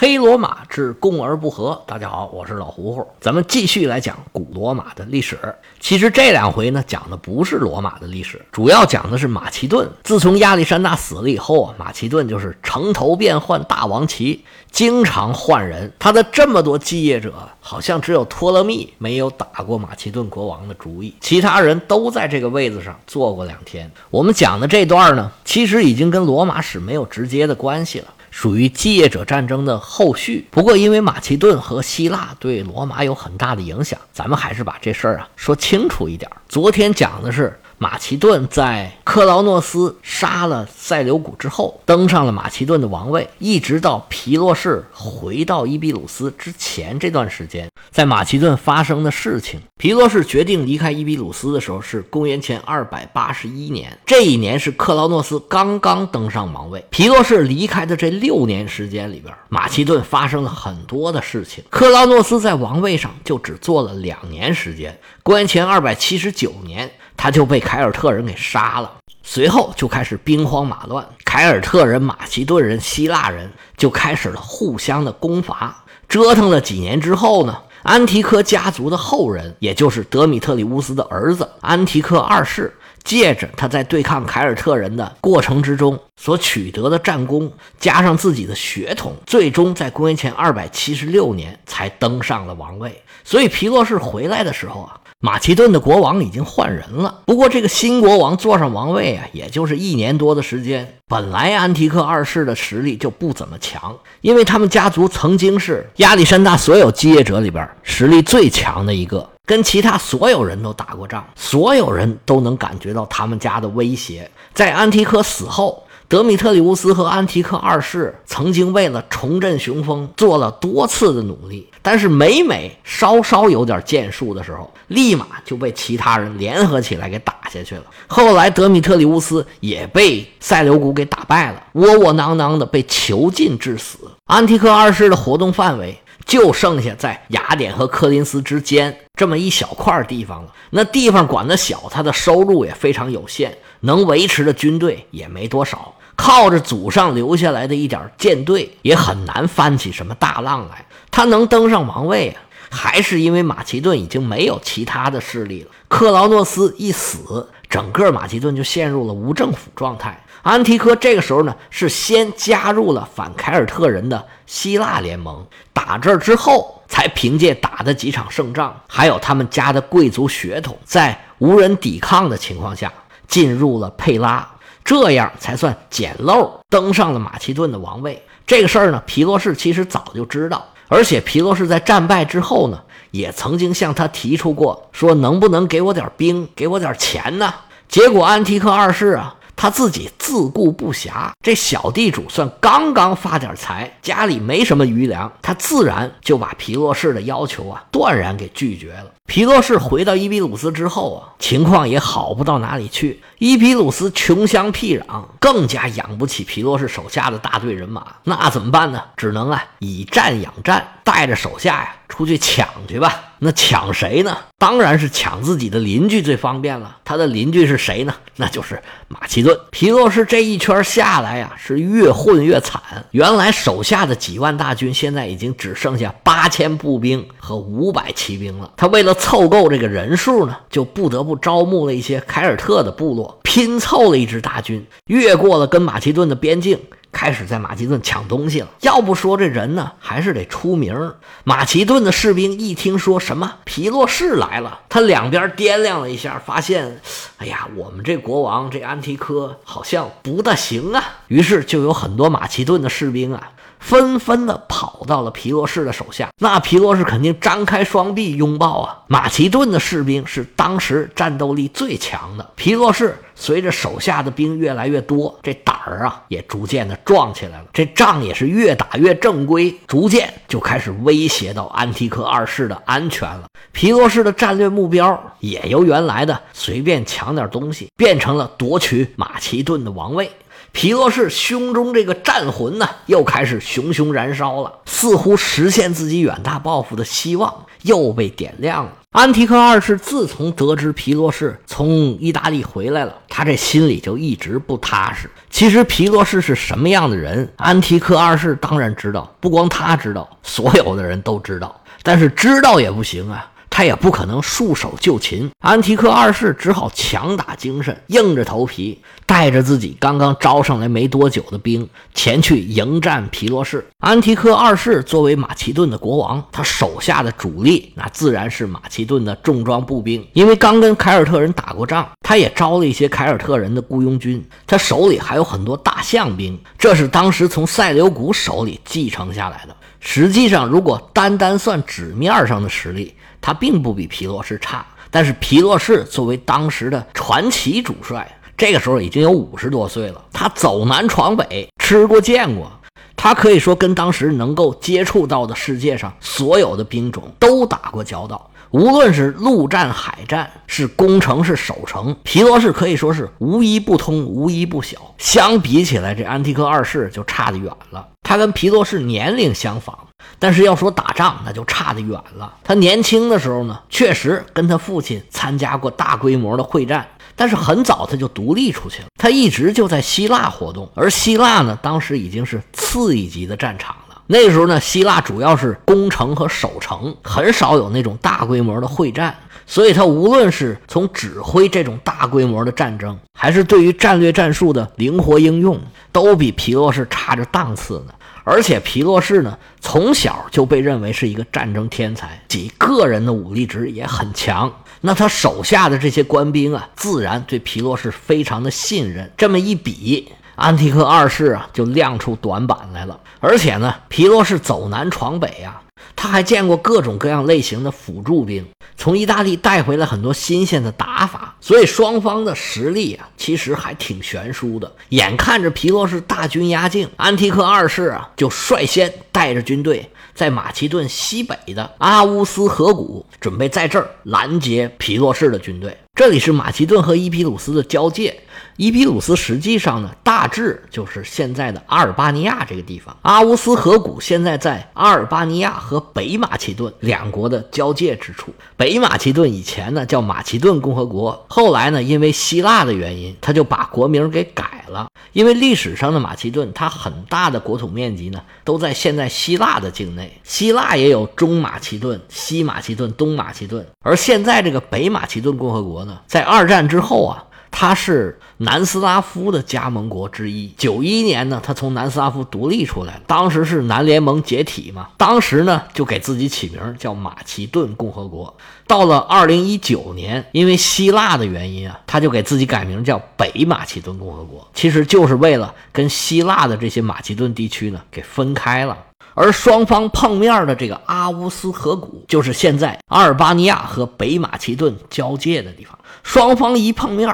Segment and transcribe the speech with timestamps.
[0.00, 1.82] 黑罗马之共而不和。
[1.84, 5.36] 大家好，我是老胡胡，咱们继续来讲古罗马的历史。
[5.80, 9.90] 其实这两回呢，讲的不是罗马的历史，主要讲的是马其顿。
[10.04, 15.92] 自从亚历山大死了以后啊，马其顿就是城头变换大王旗，经常换人。
[15.98, 23.90] 他的这么多继业者，好像只有托勒密没有打过马其顿国王的主意，其他人都在这个位子上坐过两天。
[24.10, 28.06] 我们讲的这段呢，其实已经跟罗马史没有直接的关系了。
[28.40, 36.30] 属于继业者战争的后续，不过因为马其顿和希腊对罗马有很大的影响，咱们还是把这事儿啊说清楚一点。
[36.48, 37.58] 昨天讲的是。
[37.80, 49.60] 马其顿在克劳诺斯杀了塞琉古之后，登上了马其顿的王位，一直到皮洛士回到伊比鲁斯之前这段时间，在马其顿发生的事情。
[49.76, 56.84] 皮洛士决定离开伊比鲁斯的时候是公元前二百八十一年，这一年是克劳诺斯刚刚登上王位。
[56.90, 61.62] 皮洛士离开的这六年时间里边，马其顿发生了很多的事情。
[61.70, 66.90] 克劳诺斯在王位上就只做了两年时间，公元前二百七十九年。
[67.18, 68.90] 他就被凯尔特人给杀了，
[69.24, 71.06] 随后就开始兵荒马乱。
[71.24, 75.84] 凯尔特人、马其顿人、希腊人就开始了互相的攻伐。
[76.08, 93.02] 折腾了几年之后呢，安提柯家族的后人，也就是德米特里乌斯的儿子安提柯二世，借着他在对抗凯尔特人的过程之中所取得的战功，加上自己的血统，最终在公元前二百七十六年才登上了王位。
[93.24, 94.97] 所以皮洛士回来的时候啊。
[95.20, 100.94] 马其顿的国王已经换人了，不过这个新国王坐上王位啊，也就是一年多的时间。
[101.08, 114.30] 本来安提克二世的实力就不怎么强，因为他们家族曾经是亚历山大所有继业者里边实力最强的一个，跟其他所有人都打过仗，所有人都能感觉到他们家的威胁。
[114.54, 115.82] 在安提克死后。
[116.10, 127.84] 德米特里乌斯和安提克二世曾经为了重振雄风做了多次的努力，但是每每稍稍有点建树的时候，立马就被其他人联合起来给打下去了。
[128.06, 134.00] 后来德米特里乌斯也被塞琉古给打败了，窝窝囊囊的被囚禁致死。
[134.26, 140.52] 安提克二世的活动范围就剩下在雅典和科林斯之间这么一小块地方了。
[140.68, 145.94] 那地方管得小，他的收入也非常有限，能维持的军队也没多少。
[146.18, 150.84] 靠着祖上留下来的一点舰队，也很难翻起什么大浪来。
[151.12, 155.70] 他能登上王位啊，还是因为马其顿已经没有其他的势力了。
[155.86, 160.22] 克劳诺斯一死，整个马其顿就陷入了无政府状态。
[160.42, 172.92] 安提柯这个时候呢，是先加入了反凯尔特人的希腊联盟，打这儿之后，才凭借打的几场胜仗，还有他们家的贵族血统，在无人抵抗的情况下，
[173.28, 174.48] 进入了佩拉。
[174.84, 178.22] 这样才算捡漏登上了马其顿的王位。
[178.46, 182.80] 这个事儿呢，皮洛士其实早就知道，而且皮洛士在战败之后呢，
[183.10, 187.54] 也曾经向他提出过，说能不能给我点兵，给我点钱呢？
[187.88, 189.34] 结果安提克二世啊。
[189.60, 199.06] 他自己自顾不暇，这小地主算刚刚发点财，家里没什么余粮，他自然就把皮洛士的要求啊断然给拒绝了。
[199.26, 203.20] 皮洛士回到伊比鲁斯之后啊，情况也好不到哪里去。
[203.38, 209.02] 伊比鲁斯穷乡僻壤，更加养不起皮洛士手下的大队人马，那怎么办呢？
[209.16, 213.24] 只能啊以战养战，带着手下呀出去抢去吧。
[213.38, 214.36] 那抢谁呢？
[214.58, 216.98] 当然是抢自己的邻居最方便了。
[217.02, 218.12] 他的邻居是谁呢？
[218.36, 219.58] 那就是马其顿。
[219.70, 222.82] 皮洛士这一圈下来呀，是越混越惨。
[223.12, 228.70] 原来手下的几万大军，现在已经只剩下八千步兵和五百骑兵了。
[228.76, 236.78] 他为了凑够这个人数呢，就不得不招募了一些凯尔特的部落，拼凑了一支大军，越过了跟马其顿的边境。
[237.18, 238.68] 开始在马其顿抢东西了。
[238.82, 241.14] 要不说这人呢，还是得出名。
[241.42, 247.00] 马其顿的士兵一听说什么皮洛士来了，他两边掂量了一下，发现，
[247.38, 251.02] 哎呀，我们这国王这安提柯好像不大行啊。
[251.26, 253.50] 于是就有很多马其顿的士兵啊。
[253.80, 258.98] 纷纷的跑到了皮洛士的手下，那皮洛士肯定张开双臂拥抱啊！
[259.06, 273.46] 马其顿的士兵是当时战斗力最强的，皮洛士随着手下的兵越来越多，这胆儿啊也逐渐的壮起来了，这仗也是越打越正规，逐渐就开始威胁到安提柯二世的安全了。
[273.70, 280.28] 皮洛士的战略目标也由原来的随便抢点东西，变成了夺取马其顿的王位。
[280.72, 288.92] 皮洛士胸中这个战魂呢，又开始熊熊燃烧了，似乎实现自己远大抱负的希望又被点亮了。
[289.10, 291.88] 安提克二世自从得知皮洛士从
[292.20, 295.28] 意大利回来了，他这心里就一直不踏实。
[295.50, 301.74] 其实皮洛士是什么样的人，安提克二世当然知道，不光他知道，所有的人都知道。
[302.02, 303.50] 但是知道也不行啊。
[303.78, 313.86] 他也不可能束手就擒，安提克二世只好强打精神，硬着头皮带着自己刚刚招上来没多久的兵前去迎战皮洛士。
[314.00, 329.76] 安提克二世作为马其顿的国王，他手下的主力那自然是马其顿的重装步兵，因为刚跟凯尔特人打过仗，他也招了一些凯尔特人的雇佣军，他手里还有很多大象兵，这是当时从塞琉古手里继承下来的。
[330.00, 340.20] 实际上，如果单单算纸面上的实力，他并不比皮洛士差，但是皮洛士作为当时的传奇主帅，这个时候已经有五十多岁了。
[340.32, 342.70] 他走南闯北，吃过见过，
[343.16, 348.50] 他可以说跟当时能够接触到的世界上所有的兵种都打过交道。
[348.70, 354.98] 无论是陆战、海战，是攻城是守城，皮洛士可以说是无一不通，无一不晓。
[355.16, 358.06] 相比起来，这安提柯二世就差得远了。
[358.22, 359.98] 他跟皮洛士年龄相仿。
[360.38, 362.52] 但是要说打仗，那就差得远了。
[362.62, 369.08] 他年轻的时候呢，确实跟他父亲参加过大规模的会战，但是很早他就独立出去了。
[369.18, 374.20] 他一直就在希腊活动，而希腊呢，当时已经是次一级的战场了。
[374.26, 379.34] 那时候呢，希腊主要是攻城和守城，很少有那种大规模的会战。
[379.66, 385.78] 所以，他无论是从指挥这种大规模的战争，还是对于战略战术的灵活应用，
[386.10, 388.14] 都比皮洛士差着档次呢。
[388.50, 394.72] 而且皮洛士呢，从小就被认为是一个战争天才，其个人的武力值也很强。
[395.02, 399.30] 那他手下的这些官兵啊，自然对皮洛士非常的信任。
[399.36, 403.20] 这么一比，安提克二世啊，就亮出短板来了。
[403.40, 405.82] 而且呢，皮洛士走南闯北啊。
[406.16, 408.66] 他还见过各种各样类型的辅助兵，
[408.96, 414.90] 从意大利带回来很多新鲜的打法，所以双方的实力啊，其实还挺悬殊的。
[415.10, 425.98] 眼看着皮洛士大军压境，安提克二世啊，就率先带着军队在马其顿西北的阿乌斯河谷，准备在这儿拦截皮洛士的军队。
[426.14, 428.40] 这里是马其顿和伊皮鲁斯的交界。
[428.76, 433.16] 伊比鲁斯实际上呢，大致就是现在的阿尔巴尼亚这个地方。
[433.22, 438.52] 阿乌斯河谷现在在阿尔巴尼亚和北马其顿两国的交界之处。
[438.76, 445.08] 北马其顿以前呢叫马其顿共和国，后来呢因为希腊的原因，他就把国名给改了。
[445.32, 450.27] 因为历史上的马其顿，它很大的国土面积呢都在现在希腊的境内。
[450.42, 457.44] 希腊也有中马其顿、西马其顿、东马其顿，而现在这个北马其顿共和国呢，在二战之后啊。
[457.70, 460.72] 它是南斯拉夫的加盟国之一。
[460.78, 463.20] 九一年呢，它从南斯拉夫独立出来了。
[463.26, 468.56] 当时是南联盟解体嘛，当时呢就给自己起名叫马其顿共和国。
[468.86, 478.96] 到了二零一九年，因为希腊的原因啊，他就给自己改名叫北马其顿共和国，其实就是为了跟希腊的这些马其顿地区呢给分开了。
[479.38, 485.96] 而双方碰面的这个阿乌斯河谷，就是现在阿尔巴尼亚和北马其顿交界的地方。
[486.24, 487.28] 双方一碰面。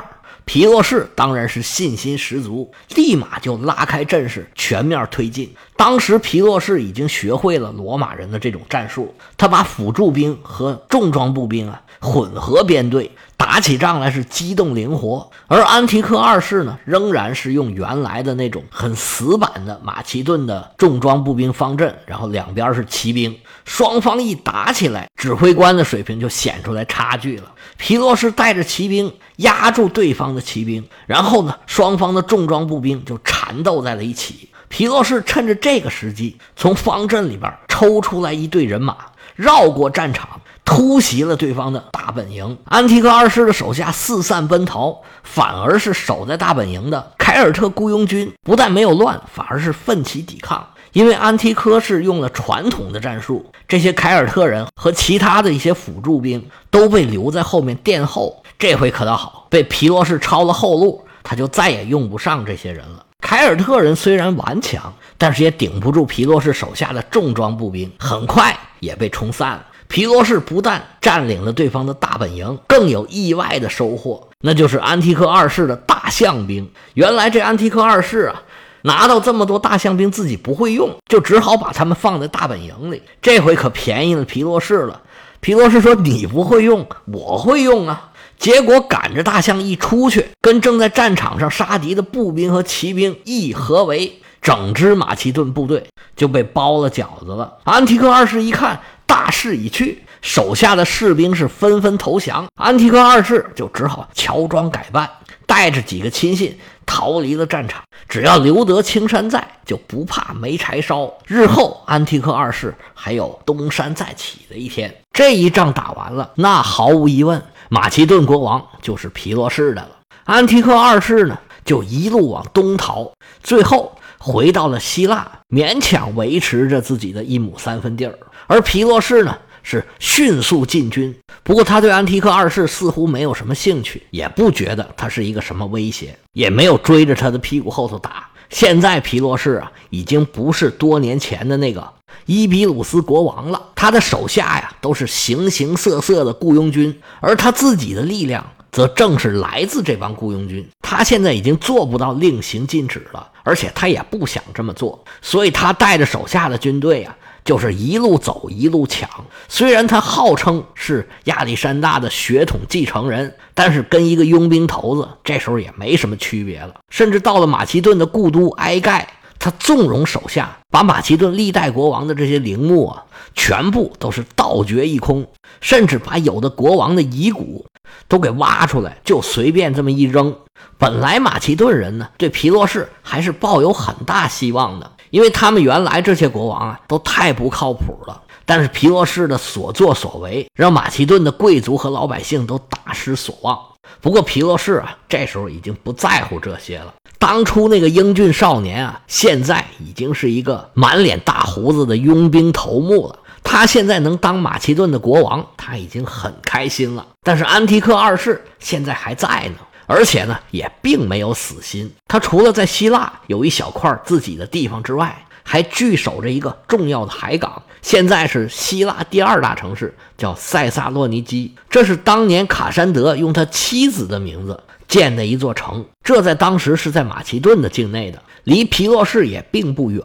[0.46, 5.50] 皮洛士当然是信心十足，立马就拉开阵势，全面推进。
[5.76, 15.30] 当时皮洛士已经学会了罗马人的这种战术，他把辅助兵和重装步兵啊混合编队，打起仗来是机动灵活。
[15.46, 23.34] 而安提柯二世呢，仍然是用原来的那种很死板的马其顿的重装步兵方阵，然后两边是骑兵。
[23.64, 27.52] 双方一打起来，指挥官的水平就显出来差距了。
[27.76, 34.48] 皮洛士带着骑兵压住对方的骑兵，然后呢，双方的重装步兵就缠斗在了一起。
[34.68, 38.96] 皮洛士趁着这个时机，从方阵里边抽出来一队人马，
[39.36, 42.56] 绕过战场，突袭了对方的大本营。
[42.64, 50.66] 安提柯二世的手下四散奔逃，反而是守在大本营的凯尔特雇佣军不但没有乱，反而是奋起抵抗。
[50.92, 58.42] 因为安提柯是用了传统的战术，这些凯尔特人和其他的一些辅助兵都被留在后面殿后。
[58.56, 63.04] 这回可倒好，被皮洛士抄了后路，他就再也用不上这些人了。
[63.20, 69.64] 凯尔特人虽然顽强，但是也顶不住皮洛士手下的重装步兵，很快也被冲散了。
[69.88, 76.68] 皮洛士不但占领了对方的大本营，更有意外的收获，那就是安提克二世的大象兵。
[76.94, 78.42] 原来这安提克二世啊。
[78.86, 83.00] 拿到这么多大象兵，自己不会用，就只好把他们放在大本营里。
[83.22, 85.00] 这回可便宜了皮洛士了。
[85.40, 97.56] 皮洛士说：“你不会用，我会用啊！”结果赶着大象一出去，跟正在战场上杀敌的步兵和骑兵一合围，整支马其顿部队就被包了饺子了。
[97.64, 105.08] 安提克二世一看大势已去，手下的士兵是纷纷投降，安提柯二世就只好乔装改扮，
[105.46, 107.82] 带着几个亲信逃离了战场。
[108.08, 111.12] 只要留得青山在，就不怕没柴烧。
[111.26, 114.94] 日后安提柯二世还有东山再起的一天。
[115.12, 117.42] 这一仗打完了，那毫无疑问。
[117.70, 119.90] 马其顿国王就是皮洛士的了。
[120.24, 128.18] 安提柯二世呢，就一路往东逃，最后回到了希腊，勉强维持着自己的一亩三分地儿。
[128.46, 131.14] 而皮洛士呢，是迅速进军。
[131.42, 138.28] 不过他对安提克二世似乎没有什么兴趣，也不觉得他是一个什么威胁，也没有追着他的屁股后头打。
[138.50, 141.92] 现在皮洛士啊，已经不是多年前的那个。
[142.26, 150.66] 伊比鲁斯国王了，他的手下呀都是形形色色的雇佣军，而他自己的力量则正是来自这帮雇佣军。
[150.80, 159.08] 他现在已经做不到令行禁止了，而且他也不想这么做，所以他带着手下的军队啊，就是一路走一路抢。
[159.48, 166.74] 虽然他号称是亚历山大的血统继承人，但是跟一个佣兵头子这时候也没什么区别了。
[166.88, 169.06] 甚至到了马其顿的故都埃盖。
[169.44, 175.26] 他纵容手下，把马其顿历代国王的这些陵墓啊，全部都是盗掘一空，
[175.60, 177.66] 甚至把有的国王的遗骨
[178.08, 180.34] 都给挖出来，就随便这么一扔。
[180.78, 188.22] 本来马其顿人呢，对皮洛士还是抱有很大希望的，因为他们原来这些国王啊，都太不靠谱了。
[188.46, 193.58] 但是皮洛士的所作所为，让马其顿的贵族和老百姓都大失所望。
[194.00, 196.94] 不过皮洛士啊，这时候已经不在乎这些了。
[197.18, 203.18] 当初那个英俊少年啊，现在已经是一个满脸大胡子的佣兵头目了。
[203.42, 207.06] 他现在能当马其顿的国王，他已经很开心了。
[207.22, 209.56] 但是安提克二世现在还在呢，
[209.86, 211.90] 而且呢，也并没有死心。
[212.08, 217.62] 他除了在希腊有一小块自己的地方之外，还据守着一个重要的海港。
[217.82, 221.54] 现在是希腊第二大城市，叫塞萨洛尼基。
[221.68, 224.58] 这是当年卡山德用他妻子的名字。
[224.94, 230.00] 建的一座城，这在当时是在马其顿的境内的，离皮洛士也并不远。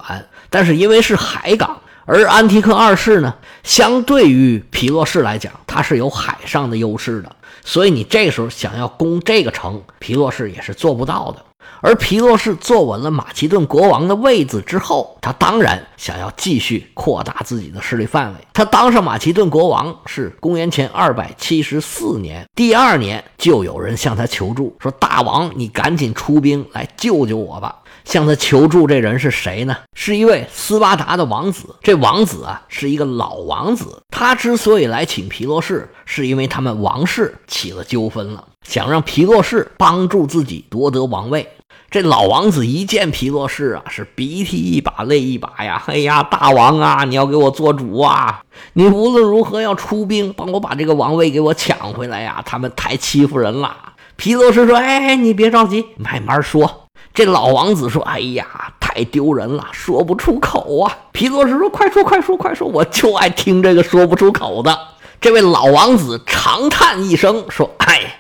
[0.50, 11.46] 但是因为是海港，而安提克二世呢，相对于皮洛士来讲，它是有海上的优势的，所以你这时候想要攻这个城，皮洛士也是做不到的。
[11.82, 18.40] 而皮洛士坐稳了马其顿国王的位子之后，他当然想要继续扩大自己的势力范围。
[18.54, 27.79] 他当上马其顿国王是公元前二百七十四年，第二年就有人向他求助，说：“大王，你赶紧出兵来救救我吧！”
[28.10, 29.78] 向他求助这人是谁呢？
[29.94, 31.76] 是一位斯巴达的王子。
[31.84, 34.02] 这王子啊，是一个老王子。
[34.10, 41.48] 他之所以来请皮洛士，是因为他们王室起了纠纷了，想让皮洛士帮助自己夺得王位。
[41.92, 45.84] 这老王子一见皮洛士啊，是鼻涕一把泪一把呀！
[45.86, 48.42] 哎呀，大王啊，你要给我做主啊！
[48.74, 52.42] 你无论如何要出兵，帮我把这个王位给我抢回来呀！
[52.44, 53.94] 他们太欺负人了。
[54.16, 56.88] 皮洛士说：“哎，你别着急，慢慢说。”
[57.20, 58.48] 这老王子说：“哎呀，
[58.80, 62.66] 太丢人了，说不出口啊！”皮洛士说：“快说，快说，快说！
[62.66, 64.80] 我就爱听这个说不出口的。”
[65.20, 68.20] 这位老王子长叹一声说：“哎，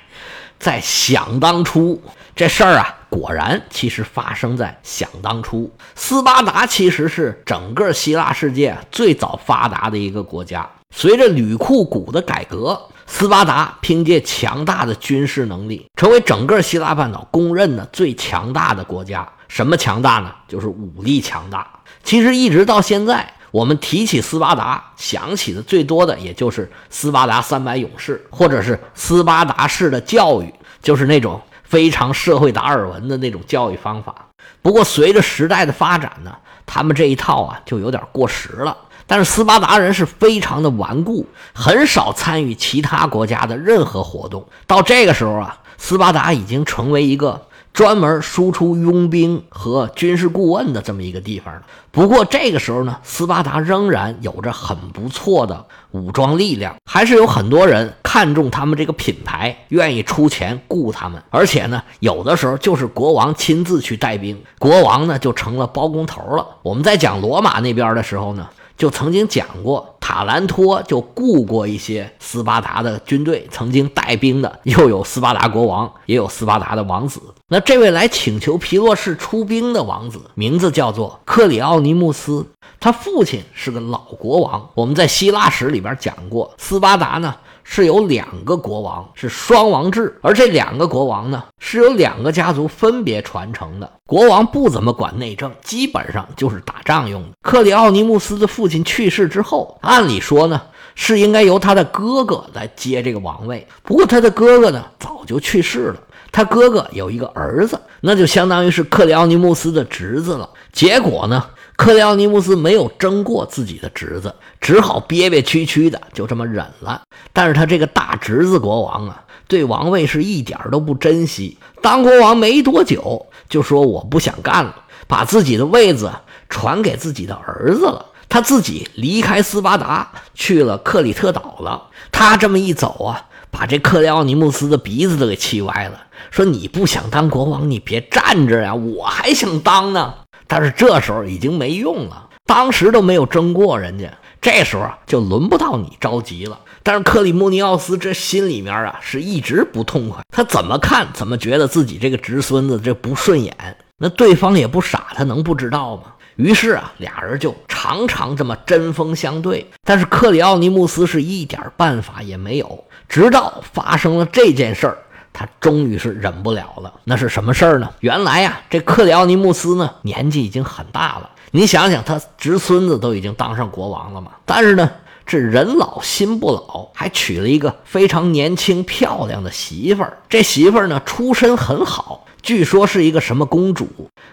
[0.59, 2.01] 在想当初，
[2.35, 10.69] 这事儿啊。”果然，其实发生在想当初，斯巴达其实是整个希腊世界最早发达的一个国家。
[10.93, 12.77] 随着吕库古的改革，
[13.11, 19.27] 斯巴达凭借强大的军事能力，成为整个希腊半岛公认的最强大的国家。
[19.47, 20.31] 什么强大呢？
[20.47, 21.67] 就是武力强大。
[22.03, 31.41] 其实一直到现在，我们提起斯巴达，想起的最多的也就是斯巴达三百勇士，或者是斯巴达式的教育，就是那种。
[31.63, 34.15] 非常社会达尔文的那种教育方法，
[34.63, 36.35] 不过随着时代的发展呢，
[36.65, 38.75] 他们这一套啊就有点过时了。
[39.09, 44.47] 但是斯巴达人是非常的顽固，很少参与其他国家的任何活动。
[44.65, 47.41] 到这个时候啊，斯巴达已经成为一个。
[47.71, 51.61] 专门输出佣兵和军事顾问的这么一个地方了。
[51.91, 61.21] 不过这个时候呢，斯巴达仍然有着很不错的武装力量，还是有很多人看中他们这个品牌，愿意出钱雇他们。
[61.29, 66.45] 而且呢，有的时候就是国王亲自去带兵，国王呢就成了包工头了。
[66.63, 68.49] 我们在讲罗马那边的时候呢。
[68.79, 77.21] 就曾经讲过，塔兰托就雇过一些斯巴达的军队，曾经带兵的又有斯巴达国王，也有斯巴达的王子。
[77.49, 82.45] 那这位来请求皮洛士出兵的王子，名字叫做克里奥尼穆斯，
[82.79, 84.69] 他父亲是个老国王。
[84.75, 93.91] 我们在希腊史里边讲过，斯巴达呢是有两个国王，是双王制，而这两个国王呢，是由两个家族分别传承的。
[94.05, 97.29] 国王不怎么管内政，基本上就是打仗用的。
[97.41, 100.61] 克里奥尼穆斯的父亲去世之后，按理说呢，
[100.95, 103.67] 是应该由他的哥哥来接这个王位。
[103.83, 105.99] 不过他的哥哥呢，早就去世了。
[106.31, 110.47] 他哥哥有一个儿子，那就相当于是克里奥尼穆斯的侄子了。
[110.71, 111.43] 结果呢？
[111.79, 117.03] 克里奥尼穆斯没有争过自己的侄子，只好憋憋屈屈的就这么忍了。
[117.31, 121.57] 但是他这个大侄子国王啊，对王位是一点都不珍惜。
[121.81, 124.75] 当国王没多久，就说我不想干了，
[125.07, 126.11] 把自己的位子
[126.49, 128.07] 传给自己的儿子了。
[128.27, 131.87] 他自己离开斯巴达，去了克里特岛了。
[132.11, 140.13] 他这么一走啊，把这克里奥尼穆斯的鼻子都给气歪了，说你不想当国王，你别站着呀，我还想当呢。
[140.49, 146.59] 但是这时候已经没用了，当时都没有争过人家，这时候就轮不到你着急了。
[146.81, 153.55] 但是克里穆尼奥斯这心里面啊是一直不痛快，他怎么看怎么觉得自己这个侄孙子这不顺眼。
[153.97, 156.03] 那对方也不傻，他能不知道吗？
[156.37, 159.69] 于是啊，俩人就常常这么针锋相对。
[159.83, 164.97] 但是克里奥尼穆斯是一点办法也没有，直到发生了这件事儿。
[165.31, 167.89] 他终于是忍不了了，那是什么事儿呢？
[167.99, 171.29] 原来呀，这克里奥尼穆斯呢年纪已经很大了。
[171.51, 174.31] 你想想，他侄孙子都已经当上国王了嘛。
[174.45, 174.91] 但是呢，
[175.25, 180.17] 这人老心不老，还娶了一个非常年轻漂亮的媳妇儿。
[180.27, 183.87] 这媳妇儿呢出身很好，据说是一个什么公主，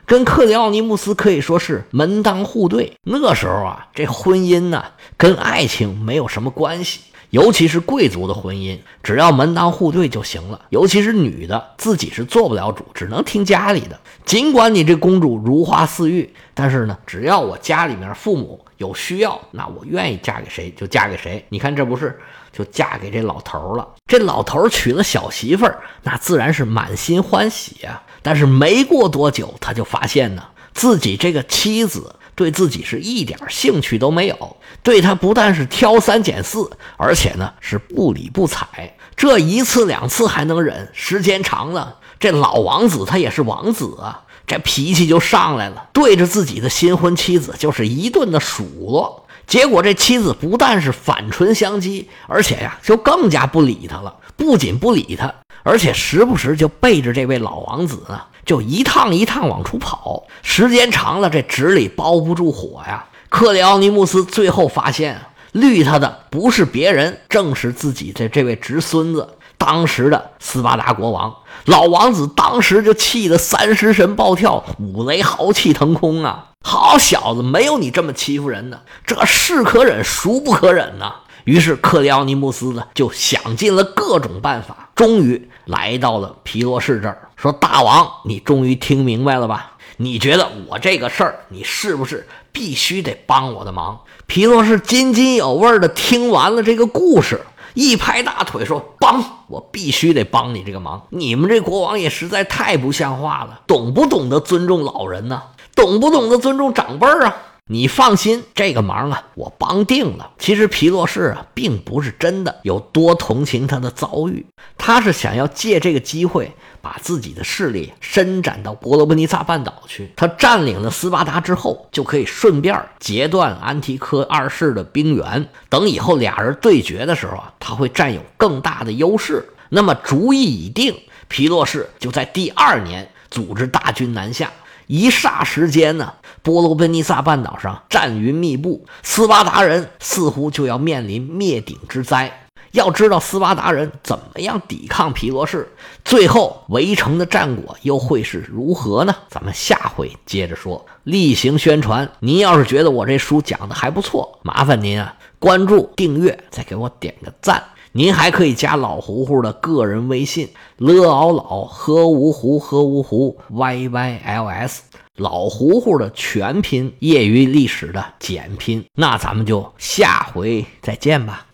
[0.05, 2.93] 跟克里奥尼穆斯可以说是门当户对。
[3.05, 4.85] 那时候啊，这婚姻呢
[5.17, 7.01] 跟爱情没有什么关系。
[7.31, 10.61] 尤其是贵族的婚姻，只要门当户对就行了。
[10.71, 13.99] 尤其是女的，自己是做不了主，只能听家里的。
[14.25, 21.45] 尽管你这公主如花似玉，但是呢，只要我家里面父母有需要，那我愿意嫁给谁就嫁给谁。
[21.49, 22.19] 你看，这不是
[22.53, 23.87] 就嫁给这老头了？
[24.07, 28.03] 这老头娶了小媳妇儿，那自然是满心欢喜呀。
[28.23, 30.43] 但是没过多久，他就发现呢，
[30.73, 32.15] 自己这个妻子。
[32.37, 38.95] 对自己是一点兴趣都没有，对他不但是挑三拣四，而且呢是不理不睬。
[39.17, 49.27] 这一次两次还能忍，时间长了，这老王子他也是王子啊，这脾气就上来了，对着自己的新婚妻子就是一顿的数落。
[49.47, 54.15] 结果这妻子不但是反唇相讥，而且呀就更加不理他了。
[54.37, 58.21] 不仅不理他，而且时不时就背着这位老王子呢。
[58.47, 63.05] 就一趟一趟往出跑，时间长了，这纸里包不住火呀。
[63.29, 71.35] 克里奥尼穆斯最后发现，绿他的不是别人，正是自己的这位侄孙子，当时的斯巴达国王。
[71.65, 76.51] 老王子当时就气得三尸神暴跳，五雷豪气腾空啊！
[76.65, 81.13] 好小子，没有你这么欺负人的，这是可忍，孰不可忍呐！
[81.45, 89.73] 于是克里奥尼穆斯呢，就想尽了各种办法，终于来到了皮罗士这儿，说：“大王，你终于听明白了吧？
[89.99, 97.41] 你觉得我这个事儿，你是不是必须得帮我的忙？”皮罗士津津有味儿的听完了这个故事，
[97.75, 99.23] 一拍大腿说：“帮！
[99.49, 101.03] 我必须得帮你这个忙！
[101.11, 105.43] 你们这国王也实在太不像话了，懂不懂得尊重老人呢？
[105.75, 107.37] 懂不懂得尊重长辈儿啊？”
[107.69, 110.31] 你放心，这个忙啊，我帮定了。
[110.39, 114.47] 其实皮洛士啊，并不是真的有多同情他的遭遇，
[114.79, 120.13] 他是想要借这个机会，把自己的势力伸展到伯罗奔尼撒半岛去。
[120.15, 125.49] 他占领了斯巴达之后，就可以顺便截断安提柯二世的兵源。
[125.69, 129.45] 等以后俩人对决的时候啊，他会占有更大的优势。
[129.71, 134.53] 那么主意已定，皮洛士就在第二年组织大军南下。
[134.87, 136.15] 一霎时间呢，
[136.47, 142.47] 波罗奔尼撒半岛上战云密布，斯巴达人似乎就要面临灭顶之灾。
[142.71, 145.69] 要知道斯巴达人怎么样抵抗皮罗士，
[146.05, 149.13] 最后围城的战果又会是如何呢？
[149.29, 150.87] 咱们下回接着说。
[151.03, 157.61] 例行宣传，您要是觉得我这书讲的还不错，麻烦您啊关注、订阅，再给我点个赞。
[157.91, 164.83] 您还可以加老胡胡的个人微信：l 敖老喝芜湖喝芜湖 y y l s，
[165.17, 168.85] 老胡胡的全拼，业余历史的简拼。
[168.95, 171.45] 那咱们就下回再见吧。